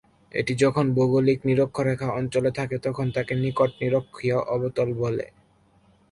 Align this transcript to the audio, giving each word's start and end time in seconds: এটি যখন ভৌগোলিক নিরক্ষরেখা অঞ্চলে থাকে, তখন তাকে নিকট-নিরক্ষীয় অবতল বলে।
এটি 0.31 0.53
যখন 0.55 0.85
ভৌগোলিক 0.95 1.39
নিরক্ষরেখা 1.45 2.07
অঞ্চলে 2.11 2.51
থাকে, 2.51 2.75
তখন 2.77 3.05
তাকে 3.11 3.33
নিকট-নিরক্ষীয় 3.35 4.37
অবতল 4.47 4.89
বলে। 4.93 5.25